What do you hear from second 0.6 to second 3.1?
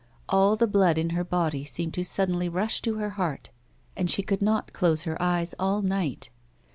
blood in her body seemed to suddenly rush to